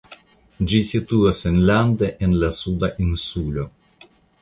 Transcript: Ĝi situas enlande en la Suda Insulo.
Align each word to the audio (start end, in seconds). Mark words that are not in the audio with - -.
Ĝi 0.71 0.79
situas 0.91 1.43
enlande 1.51 2.11
en 2.29 2.35
la 2.45 2.53
Suda 2.63 2.93
Insulo. 3.09 3.73